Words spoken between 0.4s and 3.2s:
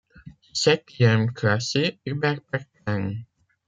Septième classé: Hubert Perkins.